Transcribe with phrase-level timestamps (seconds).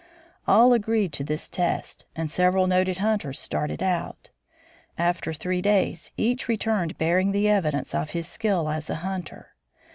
[0.47, 4.31] All agreed to this test, and several noted hunters started out.
[4.97, 9.53] After three days each returned bearing the evidence of his skill as a hunter.